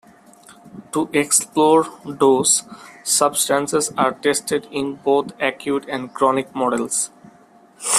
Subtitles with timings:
[0.93, 1.85] To explore
[2.17, 2.63] dose,
[3.03, 7.11] substances are tested in both acute and chronic models.